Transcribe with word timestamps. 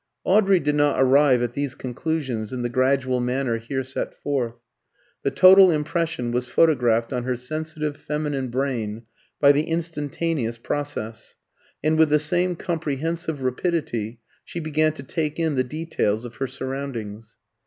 Audrey 0.23 0.59
did 0.59 0.73
not 0.73 0.99
arrive 0.99 1.43
at 1.43 1.53
these 1.53 1.75
conclusions 1.75 2.51
in 2.51 2.63
the 2.63 2.69
gradual 2.69 3.19
manner 3.19 3.59
here 3.59 3.83
set 3.83 4.15
forth. 4.15 4.59
The 5.21 5.29
total 5.29 5.69
impression 5.69 6.31
was 6.31 6.47
photographed 6.47 7.13
on 7.13 7.23
her 7.23 7.35
sensitive 7.35 7.95
feminine 7.97 8.47
brain 8.47 9.03
by 9.39 9.51
the 9.51 9.65
instantaneous 9.65 10.57
process; 10.57 11.35
and 11.83 11.99
with 11.99 12.09
the 12.09 12.17
same 12.17 12.55
comprehensive 12.55 13.43
rapidity 13.43 14.19
she 14.43 14.59
began 14.59 14.91
to 14.93 15.03
take 15.03 15.37
in 15.37 15.53
the 15.53 15.63
details 15.63 16.25
of 16.25 16.37
her 16.37 16.47
surroundings. 16.47 17.37